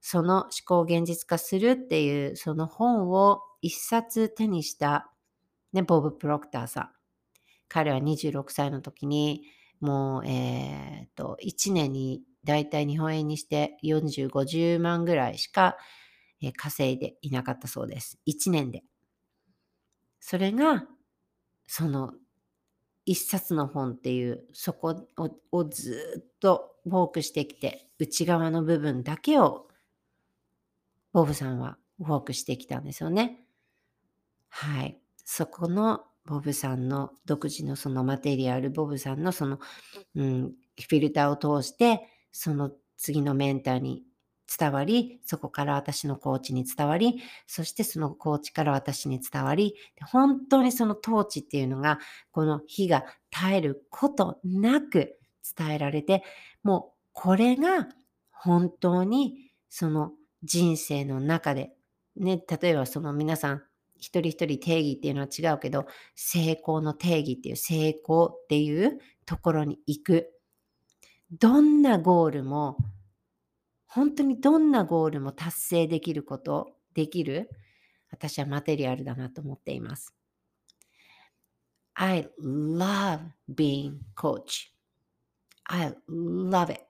[0.00, 5.10] その思考を現実化するっていうその本を一冊手にした、
[5.72, 7.01] ね、ボブ・プロクターさん。
[7.72, 9.44] 彼は26歳の時に、
[9.80, 15.78] もう、えっ、と、1年にだいたい日本円にして40、50万ぐらいしか、
[16.58, 18.18] 稼いでいなかったそうです。
[18.26, 18.84] 1年で。
[20.20, 20.86] それが、
[21.66, 22.12] その
[23.06, 29.66] 一冊の本っていう、そこををずっとフォークしてきて、内側の部分だけを、
[31.14, 33.46] ボブさんはフォークしてきたんですよね。
[34.50, 35.00] はい。
[35.24, 39.58] そこのボブさんの独自のそのマテリアル、ボブさんのその、
[40.14, 40.42] うん、
[40.80, 44.04] フィルターを通して、その次のメンターに
[44.58, 49.74] 伝わり、そこから私のコーチに伝わり、そしてそのコーチから私に伝わり、
[50.10, 51.98] 本当にその統治っていうのが、
[52.30, 55.18] この火が絶えることなく
[55.56, 56.22] 伝えられて、
[56.62, 57.88] もうこれが
[58.30, 60.12] 本当にその
[60.42, 61.72] 人生の中で、
[62.16, 63.62] ね、例えばその皆さん
[64.02, 65.86] 一人一人定義っていうのは違うけど、
[66.16, 70.32] 成功の定義っていう、成功っていうところに行く。
[71.30, 72.76] どんなゴールも、
[73.86, 77.48] 本当にどんなゴールも達成できること、できる、
[78.10, 80.14] 私はマテリアルだなと思っています。
[81.94, 84.72] I love being coach.
[85.64, 86.80] I love it.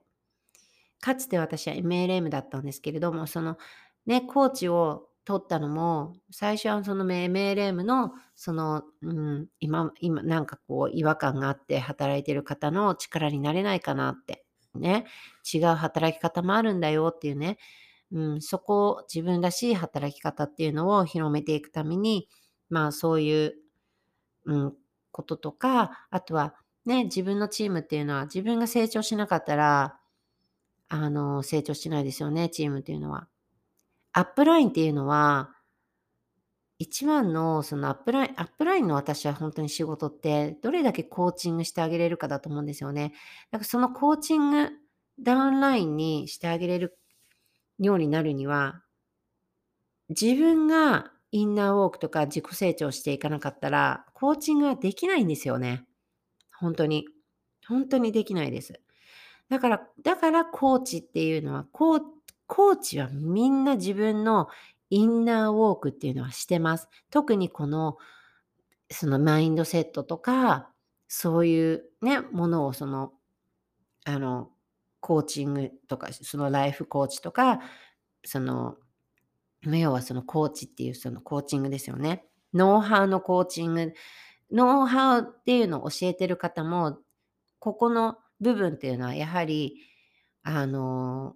[1.00, 3.58] かつて私は MLM だったんですけれども、その
[4.06, 14.44] ね、コーチを取ったのも、最初はその MLM の、その、うん、今、今、なんかこう、違和感があって働いてる方の力になれないかなって、
[14.74, 15.06] ね、
[15.52, 17.58] 違う働き方もあるんだよっていうね、
[18.12, 22.28] うん、そこを自分らしい働き方っていうのを広めていくために、
[22.70, 23.54] まあそういう、
[24.46, 24.74] うん、
[25.12, 26.54] こととか、あとは
[26.86, 29.98] ね、自分のチームっていうのは自分が成長しなかったら、
[30.88, 33.28] あの、成長しないですよね、チームっていうのは。
[34.12, 35.50] upline っていうのは、
[36.78, 43.12] 一番のその upline、upline の私は本当に仕事って、どれだけコーチングしてあげれるかだと思うんですよね。
[43.50, 44.70] だからそのコーチング
[45.20, 46.98] downline にしてあげれる
[47.78, 48.82] ようになるには、
[50.08, 55.84] 自分がインナーウォークとか自己成長していかなかったら、コーチングはできないんですよね。
[56.58, 57.06] 本当に。
[57.66, 58.80] 本当にできないです。
[59.48, 62.00] だから、だからコーチっていうのは、コー
[62.55, 64.46] コーチはみんな自分の
[64.90, 66.86] インナーウォークっていうのはしてます。
[67.09, 67.96] 特にこの、
[68.90, 70.70] そのマインドセットとか、
[71.09, 73.14] そういうね、ものをその、
[74.05, 74.50] あの、
[75.00, 77.61] コーチングとか、そのライフコーチとか、
[78.22, 78.76] その、
[79.62, 82.26] 要はそのコーチっていうそのコーチングですよね。
[82.53, 83.94] ノウハウのコーチング、
[84.50, 86.98] ノウハウっていうのを教えてる方も、
[87.61, 89.78] ここの部分っていうのはやはり、
[90.42, 91.34] あの、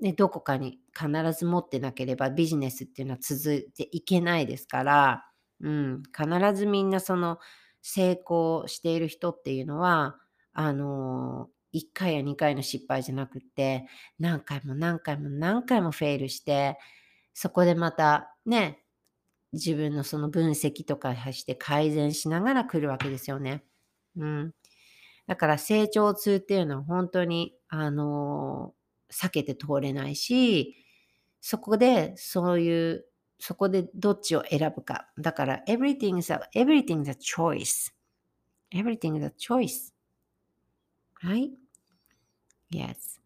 [0.00, 5.24] ね、どこかに必ず持ってなければビジネスっていうのは続いていけないですから、
[5.60, 7.38] うん、必ずみんなその
[7.82, 10.16] 成功している人っていうのは、
[10.52, 13.86] あの、1回や2回の失敗じゃなくって、
[14.18, 16.78] 何回も何回も何回もフェイルして、
[17.34, 18.82] そこでまたね、
[19.52, 23.62] 自分のその分析とかして改善しながら来るわけですよね。
[24.16, 24.52] うん。
[25.26, 28.74] だから成長痛っていうのは本当に、あの
[29.10, 30.76] 避けて通れないし、
[31.40, 33.06] そこでそういう、
[33.38, 35.08] そこでどっちを選ぶか。
[35.18, 37.92] だから everything is a, everything is a choice.
[38.72, 39.92] Everything is a choice.
[41.14, 41.52] はい
[42.72, 43.20] ?Yes.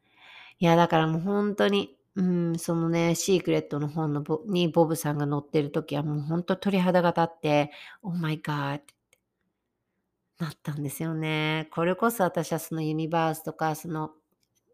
[0.59, 7.73] いや、だからもう本当に、うん、そのね、シークレットの本のボにボブさんが載ってる時はもう本当鳥肌が立って、
[8.03, 8.81] Oh my God!
[10.39, 11.69] なったんですよね。
[11.73, 14.13] これこそ私はそのユニバースとか、その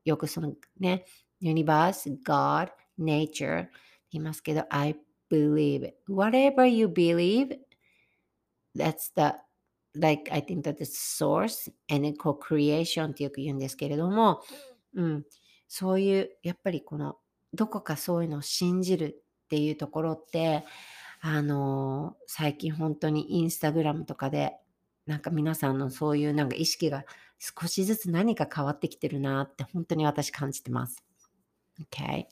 [0.06, 1.04] よくそのね、
[1.40, 3.70] ユニバース、God, Nature って
[4.12, 4.96] 言いますけど、I
[5.30, 5.92] believe.
[6.08, 7.58] Whatever you believe,
[8.74, 9.34] that's the,
[9.98, 14.42] like, I think that the source and co-creation ってよく言うんですけれども、
[14.94, 15.24] うん、
[15.66, 17.16] そういう、やっぱりこの、
[17.52, 20.64] どこかそういうのを信じるっていうところって、
[21.20, 24.56] あのー、最近本当にインスタグラムとかで、
[25.06, 27.04] なんか皆さんのそういうなんか意識が
[27.38, 31.02] 少しずつ何か変わってきてるなって本当に私感じてます。
[31.90, 32.26] Okay.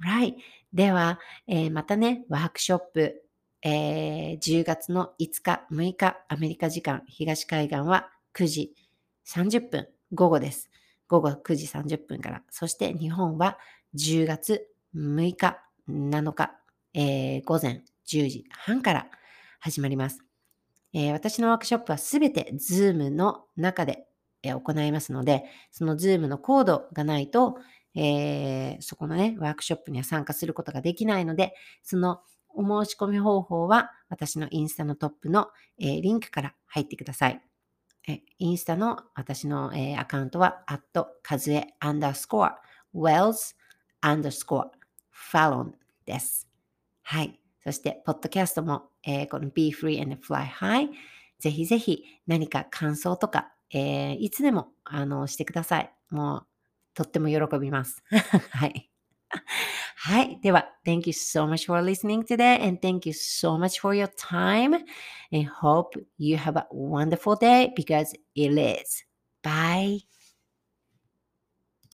[0.00, 0.34] Right.
[0.72, 3.22] では、えー、またね、ワークショップ、
[3.62, 8.74] えー、10月の5日、6日、アメリカ時間、東海岸は9時
[9.26, 10.70] 30分、午後です。
[11.08, 12.42] 午後9時30分から。
[12.50, 13.58] そして日本は
[13.94, 15.58] 10月6日、
[15.88, 16.52] 7日、
[16.92, 19.06] えー、午前10時半から
[19.60, 20.33] 始まります。
[20.94, 24.06] えー、私のワークショップはすべて Zoom の中で
[24.44, 27.58] え行いますので、その Zoom のコードがないと、
[27.94, 32.20] えー、そこのね、ワークショップには参加することができないので、その
[32.50, 37.40] お申し込み方法は私のインスタのトップの、えー、リンクから入ってください。
[38.06, 42.58] えインスタの私の、えー、アカウントは、アットカズエアンダースコア、
[42.94, 43.54] wells
[44.02, 44.70] アンダースコア、
[45.10, 45.74] ファロン
[46.04, 46.46] です。
[47.02, 47.40] はい。
[47.62, 50.90] そして、ポッドキャストも、えー、この Be Free and Fly High、
[51.38, 55.92] ぜひぜひ何か感想とか、えー、いつでも、あの、してください。
[56.10, 56.46] もう、
[56.94, 58.02] とっても喜びます。
[58.50, 58.90] はい。
[59.96, 60.40] はい。
[60.40, 64.74] では、thank you so much for listening today and thank you so much for your time
[65.32, 69.04] and hope you have a wonderful day because it is.
[69.42, 70.13] Bye.